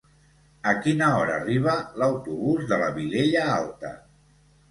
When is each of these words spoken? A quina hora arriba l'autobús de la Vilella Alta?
A 0.69 0.71
quina 0.85 1.09
hora 1.17 1.35
arriba 1.41 1.75
l'autobús 2.03 2.65
de 2.71 2.81
la 2.85 2.89
Vilella 2.95 3.47
Alta? 3.59 3.93